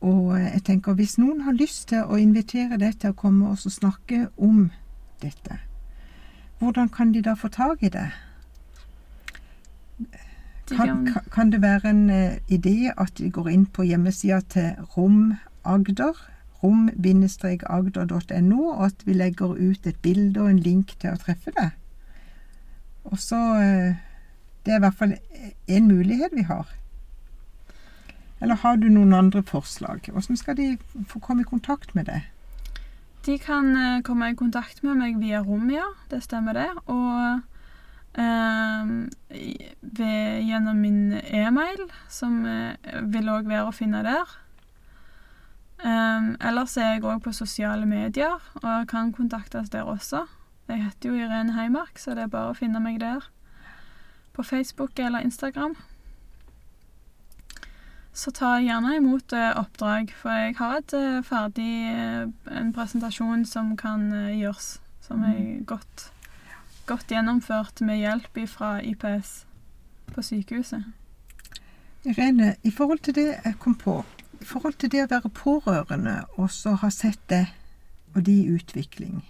Og 0.00 0.38
jeg 0.40 0.62
tenker 0.64 0.96
hvis 0.96 1.18
noen 1.20 1.42
har 1.44 1.52
lyst 1.52 1.90
til 1.92 2.08
å 2.08 2.16
invitere 2.16 2.78
deg 2.80 2.96
til 3.00 3.12
å 3.12 3.18
komme 3.18 3.52
og 3.52 3.60
snakke 3.60 4.28
om 4.40 4.70
dette, 5.20 5.60
hvordan 6.60 6.88
kan 6.88 7.14
de 7.14 7.22
da 7.22 7.34
få 7.34 7.48
tak 7.48 7.82
i 7.82 7.88
det? 7.88 8.10
Kan, 10.76 11.08
kan, 11.32 11.52
det 11.52 11.62
være 11.62 11.90
en 11.90 12.10
uh, 12.10 12.36
idé 12.48 12.92
at 12.96 13.18
de 13.18 13.30
går 13.30 13.48
inn 13.48 13.66
på 13.66 13.82
hjemmesida 13.82 14.40
til 14.40 14.76
Rom 14.96 15.34
Agder, 15.64 16.30
rom-agder.no, 16.62 18.60
og 18.68 18.84
at 18.86 19.06
vi 19.06 19.12
legger 19.12 19.46
ut 19.46 19.86
et 19.86 19.96
bilde 20.02 20.40
og 20.40 20.50
en 20.50 20.58
link 20.58 20.94
til 21.00 21.10
å 21.10 21.16
treffe 21.18 21.50
det? 21.56 21.70
Og 23.04 23.18
så 23.18 23.36
uh, 23.36 23.94
Det 24.64 24.72
er 24.72 24.76
i 24.76 24.84
hvert 24.84 24.94
fall 24.94 25.16
én 25.68 25.88
mulighet 25.88 26.36
vi 26.36 26.42
har. 26.42 26.68
Eller 28.40 28.54
har 28.54 28.76
du 28.76 28.88
noen 28.88 29.12
andre 29.16 29.42
forslag? 29.42 30.00
Hvordan 30.12 30.36
skal 30.36 30.56
de 30.56 30.78
få 31.08 31.18
komme 31.18 31.42
i 31.42 31.48
kontakt 31.48 31.94
med 31.94 32.04
deg? 32.04 32.20
De 33.26 33.36
kan 33.38 33.70
uh, 33.76 34.00
komme 34.06 34.30
i 34.32 34.38
kontakt 34.38 34.82
med 34.86 34.96
meg 34.96 35.20
via 35.20 35.42
Romia, 35.44 35.84
det 36.10 36.22
stemmer 36.24 36.56
det. 36.56 36.70
Og 36.86 37.42
Ehm, 38.18 39.08
ved, 39.80 40.42
gjennom 40.42 40.76
min 40.76 41.12
e-mail, 41.12 41.86
som 42.08 42.42
uh, 42.44 42.74
vil 43.12 43.30
òg 43.30 43.46
være 43.46 43.68
å 43.68 43.74
finne 43.74 44.02
der. 44.02 44.32
Um, 45.80 46.34
ellers 46.44 46.74
er 46.76 46.96
jeg 46.96 47.04
òg 47.08 47.22
på 47.24 47.32
sosiale 47.32 47.86
medier 47.88 48.42
og 48.60 48.88
kan 48.90 49.14
kontaktes 49.16 49.70
der 49.72 49.88
også. 49.88 50.26
Jeg 50.68 50.82
heter 50.84 51.08
jo 51.08 51.22
Irene 51.22 51.54
Heimark, 51.56 51.96
så 51.98 52.12
det 52.14 52.26
er 52.26 52.34
bare 52.34 52.50
å 52.50 52.58
finne 52.58 52.82
meg 52.82 52.98
der. 53.00 53.24
På 54.34 54.44
Facebook 54.44 54.98
eller 54.98 55.24
Instagram. 55.24 55.78
Så 58.12 58.32
ta 58.34 58.56
gjerne 58.58 58.96
imot 58.98 59.32
uh, 59.32 59.52
oppdrag, 59.60 60.10
for 60.18 60.34
jeg 60.34 60.56
har 60.58 60.80
et 60.80 60.94
uh, 60.98 61.20
ferdig 61.24 61.72
en 62.50 62.72
presentasjon 62.74 63.44
som 63.46 63.76
kan 63.78 64.08
gjøres, 64.34 64.80
som 65.06 65.22
er 65.22 65.36
mm. 65.38 65.60
godt 65.70 66.10
godt 66.90 67.12
gjennomført 67.12 67.80
med 67.86 68.00
hjelp 68.02 68.38
fra 68.50 68.80
IPS 68.82 69.44
på 70.10 70.22
sykehuset. 70.26 70.82
Irene, 72.04 72.56
i 72.62 72.70
forhold 72.70 72.98
til 72.98 73.14
det 73.14 73.28
jeg 73.44 73.54
kom 73.62 73.74
på, 73.78 74.00
i 74.40 74.44
forhold 74.44 74.74
til 74.80 74.90
det 74.90 75.04
å 75.04 75.10
være 75.10 75.30
pårørende 75.36 76.16
og 76.36 76.50
så 76.50 76.74
ha 76.80 76.90
sett 76.90 77.20
det 77.30 77.44
og 78.14 78.24
de 78.26 78.40
i 78.40 78.48
utvikling 78.50 79.20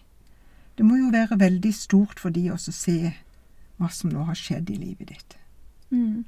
Det 0.79 0.87
må 0.87 0.97
jo 0.97 1.11
være 1.13 1.37
veldig 1.37 1.73
stort 1.77 2.21
for 2.23 2.33
de 2.33 2.47
å 2.49 2.57
se 2.57 3.13
hva 3.77 3.91
som 3.93 4.13
nå 4.15 4.23
har 4.25 4.39
skjedd 4.39 4.71
i 4.73 4.77
livet 4.81 5.11
ditt. 5.11 5.35
Mm. 5.91 6.25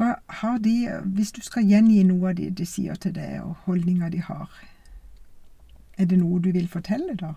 Hva 0.00 0.14
har 0.40 0.58
de, 0.64 0.88
Hvis 1.04 1.32
du 1.36 1.42
skal 1.44 1.66
gjengi 1.68 2.00
noe 2.08 2.30
av 2.30 2.38
det 2.38 2.54
de 2.56 2.64
sier 2.64 2.96
til 2.96 3.12
deg, 3.12 3.42
og 3.44 3.66
holdninga 3.66 4.08
de 4.08 4.22
har, 4.24 4.48
er 6.00 6.08
det 6.08 6.16
noe 6.22 6.40
du 6.40 6.48
vil 6.54 6.70
fortelle, 6.72 7.18
da? 7.20 7.34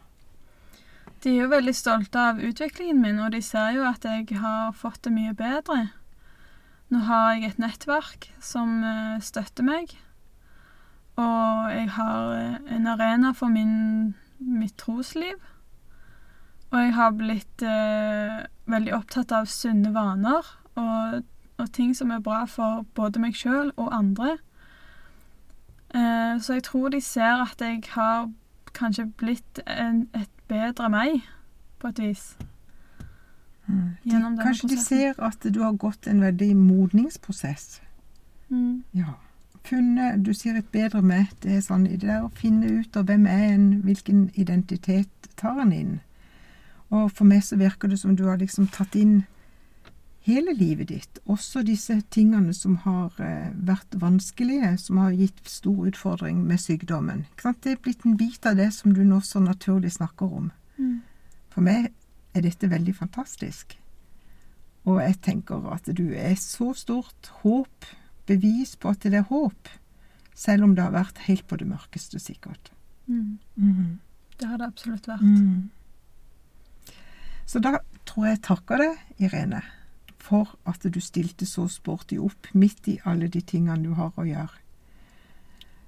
De 1.23 1.34
er 1.34 1.41
jo 1.41 1.49
veldig 1.52 1.73
stolte 1.76 2.19
av 2.19 2.39
utviklingen 2.39 3.02
min, 3.04 3.19
og 3.19 3.34
de 3.36 3.41
ser 3.43 3.76
jo 3.76 3.84
at 3.84 4.08
jeg 4.08 4.39
har 4.39 4.71
fått 4.80 5.02
det 5.04 5.12
mye 5.12 5.36
bedre. 5.36 5.89
Nå 6.88 7.04
har 7.10 7.34
jeg 7.34 7.49
et 7.49 7.60
nettverk 7.60 8.30
som 8.39 8.80
uh, 8.80 9.19
støtter 9.19 9.67
meg, 9.67 9.91
og 11.19 11.67
jeg 11.76 11.89
har 11.97 12.32
uh, 12.32 12.73
en 12.76 12.88
arena 12.95 13.34
for 13.36 13.52
min, 13.52 14.15
mitt 14.39 14.78
trosliv. 14.80 15.36
Og 16.71 16.80
jeg 16.80 16.95
har 16.95 17.12
blitt 17.13 17.62
eh, 17.62 18.39
veldig 18.65 18.95
opptatt 18.97 19.30
av 19.36 19.45
sunne 19.45 19.91
vaner 19.93 20.47
og, 20.73 21.19
og, 21.63 21.71
ting 21.73 21.95
som 21.97 22.12
er 22.12 22.21
bra 22.23 22.43
for 22.45 22.86
både 22.95 23.21
meg 23.23 23.38
sjøl 23.39 23.71
og 23.76 23.89
andre. 23.95 24.38
så 26.41 26.54
jeg 26.54 26.63
tror 26.63 26.89
de 26.89 27.02
ser 27.02 27.43
at 27.43 27.62
jeg 27.62 27.84
har 27.93 28.30
kanskje 28.73 29.06
blitt 29.17 29.62
en, 29.67 30.08
et 30.13 30.30
bedre 30.47 30.89
meg, 30.89 31.21
på 31.80 31.88
et 31.88 31.99
vis. 31.99 32.38
Mm. 33.67 33.95
De, 34.04 34.21
kanskje 34.41 34.69
de 34.69 34.80
ser 34.80 35.19
at 35.23 35.45
du 35.54 35.62
har 35.63 35.76
gått 35.80 36.08
en 36.08 36.21
veldig 36.21 36.56
modningsprosess. 36.58 37.82
Mm. 38.49 38.84
Ja. 38.93 39.17
Funnet 39.63 40.26
Du 40.26 40.34
sier 40.34 40.58
et 40.60 40.67
bedre 40.71 41.02
meg. 41.02 41.30
Det 41.43 41.58
er 41.58 41.62
sånn 41.63 41.86
i 41.88 41.95
det 41.95 42.10
der 42.10 42.26
å 42.26 42.32
finne 42.36 42.82
ut 42.82 42.97
av 42.99 43.08
hvem 43.08 43.28
er 43.32 43.45
en, 43.54 43.69
hvilken 43.86 44.26
identitet 44.36 45.30
tar 45.39 45.62
en 45.63 45.71
inn. 45.71 45.93
Og 46.91 47.12
for 47.12 47.26
meg 47.26 47.45
så 47.47 47.58
virker 47.58 47.88
det 47.88 48.02
som 48.02 48.17
du 48.17 48.26
har 48.28 48.41
liksom 48.41 48.67
tatt 48.67 48.95
inn 48.99 49.23
hele 50.23 50.53
livet 50.55 50.89
ditt, 50.89 51.19
også 51.27 51.63
disse 51.67 51.97
tingene 52.13 52.53
som 52.55 52.77
har 52.86 53.15
eh, 53.21 53.51
vært 53.67 53.97
vanskelige, 53.99 54.73
som 54.79 55.01
har 55.03 55.15
gitt 55.17 55.41
stor 55.49 55.89
utfordring 55.89 56.43
med 56.47 56.62
sykdommen. 56.63 57.25
Det 57.36 57.73
er 57.73 57.81
blitt 57.83 58.05
en 58.07 58.17
bit 58.19 58.45
av 58.47 58.57
det 58.59 58.69
som 58.75 58.95
du 58.95 59.03
nå 59.03 59.19
så 59.25 59.43
naturlig 59.43 59.93
snakker 59.97 60.38
om. 60.39 60.51
Mm. 60.77 61.01
For 61.53 61.65
meg 61.65 61.91
er 62.33 62.45
dette 62.47 62.71
veldig 62.71 62.95
fantastisk. 62.97 63.77
Og 64.88 64.99
jeg 65.03 65.19
tenker 65.23 65.67
at 65.71 65.88
du 65.95 66.09
er 66.15 66.36
så 66.39 66.71
stort 66.75 67.31
håp, 67.43 67.91
bevis 68.27 68.77
på 68.79 68.91
at 68.95 69.03
det 69.03 69.19
er 69.19 69.27
håp, 69.27 69.69
selv 70.33 70.65
om 70.65 70.73
det 70.75 70.83
har 70.83 70.95
vært 70.95 71.25
helt 71.27 71.45
på 71.47 71.59
det 71.59 71.67
mørkeste, 71.67 72.19
sikkert. 72.19 72.71
Mm. 73.07 73.39
Mm. 73.59 73.99
Det 74.39 74.47
har 74.47 74.59
det 74.59 74.71
absolutt 74.71 75.07
vært. 75.07 75.23
Mm. 75.23 75.69
Så 77.45 77.59
da 77.59 77.77
tror 78.07 78.27
jeg 78.27 78.38
jeg 78.38 78.45
takker 78.47 78.79
deg, 78.79 79.07
Irene 79.19 79.62
for 80.23 80.55
at 80.69 80.86
du 80.88 80.99
stilte 81.03 81.45
så 81.45 81.67
sporty 81.67 82.17
opp 82.21 82.47
midt 82.53 82.88
i 82.88 82.99
alle 83.05 83.27
de 83.27 83.41
tingene 83.41 83.83
du 83.83 83.93
har 83.99 84.13
å 84.15 84.27
gjøre. 84.27 84.62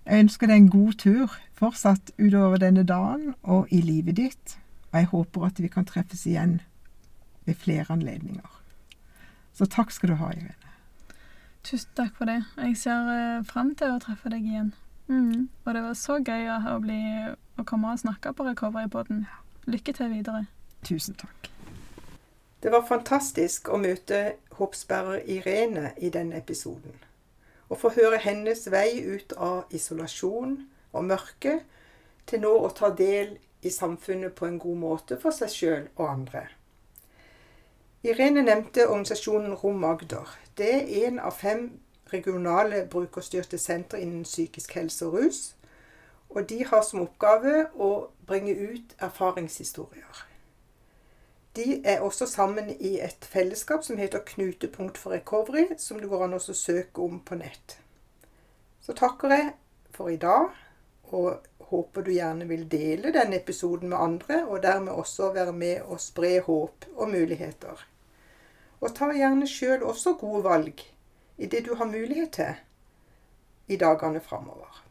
Jeg 0.06 0.26
ønsker 0.26 0.52
deg 0.52 0.60
en 0.60 0.70
god 0.70 0.98
tur 1.02 1.38
fortsatt 1.58 2.12
utover 2.20 2.60
denne 2.62 2.84
dagen 2.86 3.34
og 3.42 3.72
i 3.74 3.80
livet 3.82 4.20
ditt, 4.20 4.58
og 4.92 5.00
jeg 5.00 5.10
håper 5.14 5.48
at 5.48 5.62
vi 5.64 5.72
kan 5.72 5.88
treffes 5.88 6.28
igjen 6.30 6.60
ved 7.48 7.58
flere 7.64 7.96
anledninger. 7.96 8.52
Så 9.56 9.66
takk 9.72 9.94
skal 9.96 10.12
du 10.12 10.20
ha, 10.20 10.30
Irene. 10.36 10.74
Tusen 11.66 11.96
takk 11.98 12.14
for 12.20 12.30
det. 12.30 12.44
Jeg 12.60 12.78
ser 12.78 13.08
uh, 13.10 13.46
fram 13.48 13.72
til 13.80 13.96
å 13.96 14.02
treffe 14.04 14.30
deg 14.30 14.46
igjen. 14.46 14.74
Mm. 15.08 15.48
Og 15.64 15.74
det 15.74 15.82
var 15.88 15.98
så 15.98 16.20
gøy 16.20 16.52
å, 16.52 16.78
bli, 16.84 17.02
å 17.58 17.66
komme 17.66 17.96
og 17.96 18.04
snakke 18.04 18.36
på 18.36 18.46
Recovery-poden. 18.52 19.26
Lykke 19.66 19.96
til 19.98 20.14
videre. 20.14 20.46
Tusen 20.86 21.18
takk. 21.18 21.55
Det 22.66 22.72
var 22.74 22.82
fantastisk 22.82 23.68
å 23.70 23.78
møte 23.78 24.20
hoppsperrer 24.58 25.28
Irene 25.30 25.92
i 26.02 26.10
denne 26.10 26.40
episoden. 26.42 26.96
Og 27.70 27.78
få 27.78 27.92
høre 27.94 28.18
hennes 28.24 28.64
vei 28.74 29.04
ut 29.06 29.36
av 29.38 29.70
isolasjon 29.70 30.56
og 30.90 31.06
mørke 31.06 31.60
til 32.26 32.42
nå 32.42 32.56
å 32.58 32.74
ta 32.74 32.90
del 32.90 33.36
i 33.62 33.70
samfunnet 33.70 34.34
på 34.34 34.50
en 34.50 34.58
god 34.58 34.82
måte 34.82 35.20
for 35.22 35.38
seg 35.38 35.54
sjøl 35.54 35.86
og 35.94 36.10
andre. 36.10 36.44
Irene 38.02 38.42
nevnte 38.50 38.90
organisasjonen 38.90 39.54
Rom 39.62 39.86
Agder. 39.86 40.26
Det 40.58 40.74
er 40.74 40.92
en 41.06 41.22
av 41.22 41.38
fem 41.38 41.68
regionale 42.10 42.88
brukerstyrte 42.90 43.62
sentre 43.62 44.02
innen 44.02 44.26
psykisk 44.26 44.74
helse 44.82 45.06
og 45.06 45.20
rus. 45.22 45.44
Og 46.34 46.50
de 46.50 46.64
har 46.66 46.82
som 46.82 47.06
oppgave 47.06 47.68
å 47.78 48.08
bringe 48.26 48.58
ut 48.58 48.98
erfaringshistorier. 48.98 50.32
De 51.56 51.82
er 51.88 52.02
også 52.04 52.28
sammen 52.28 52.70
i 52.70 52.98
et 53.00 53.26
fellesskap 53.32 53.84
som 53.84 53.98
heter 53.98 54.26
Knutepunkt 54.28 54.98
for 55.00 55.16
recovery, 55.16 55.70
som 55.78 56.02
det 56.02 56.10
går 56.12 56.26
an 56.26 56.36
å 56.36 56.42
søke 56.44 57.02
om 57.02 57.22
på 57.24 57.38
nett. 57.40 57.78
Så 58.84 58.94
takker 58.94 59.32
jeg 59.32 59.54
for 59.96 60.12
i 60.12 60.20
dag, 60.20 60.52
og 61.16 61.46
håper 61.70 62.04
du 62.04 62.12
gjerne 62.12 62.48
vil 62.50 62.68
dele 62.70 63.14
denne 63.16 63.40
episoden 63.40 63.90
med 63.90 63.98
andre, 63.98 64.42
og 64.46 64.64
dermed 64.64 64.92
også 64.94 65.32
være 65.34 65.56
med 65.56 65.88
og 65.88 66.04
spre 66.04 66.40
håp 66.44 66.90
og 66.96 67.10
muligheter. 67.10 67.86
Og 68.84 68.92
ta 68.98 69.10
gjerne 69.16 69.48
sjøl 69.48 69.86
også 69.88 70.18
gode 70.20 70.44
valg 70.44 70.84
i 71.38 71.48
det 71.48 71.64
du 71.66 71.76
har 71.80 71.88
mulighet 71.88 72.36
til 72.36 73.72
i 73.72 73.80
dagene 73.80 74.20
framover. 74.20 74.85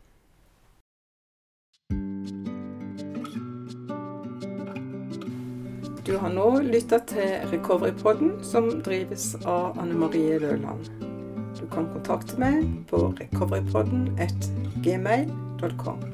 Du 6.14 6.18
har 6.22 6.30
nå 6.30 6.60
lytta 6.62 7.00
til 7.10 7.48
Recoverypodden, 7.50 8.36
som 8.46 8.68
drives 8.86 9.32
av 9.50 9.80
Anne 9.82 9.96
Marie 9.98 10.36
Løland. 10.38 10.86
Du 11.58 11.64
kan 11.72 11.88
kontakte 11.90 12.38
meg 12.38 12.68
på 12.86 13.00
recoverypodden 13.18 14.12
at 14.22 14.46
gmail.com. 14.86 16.06